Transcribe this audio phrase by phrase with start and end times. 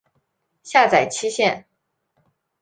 [0.63, 1.67] 下载期限